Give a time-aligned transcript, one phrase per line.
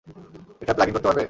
[0.61, 1.19] এটা plug in করতে পারবে?